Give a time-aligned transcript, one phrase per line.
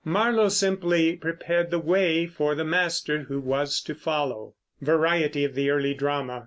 [0.03, 4.55] Marlowe simply prepared the way for the master who was to follow.
[4.81, 6.39] VARIETY OF THE EARLY DRAMA.